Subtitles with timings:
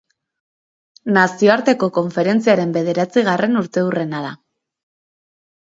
[1.17, 4.35] Nazioarteko konferentziaren bederatzigarren urteurrena da.